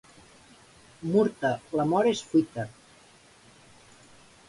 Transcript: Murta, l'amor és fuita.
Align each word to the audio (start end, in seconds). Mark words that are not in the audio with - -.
Murta, 1.09 1.53
l'amor 1.81 2.11
és 2.15 2.25
fuita. 2.33 2.69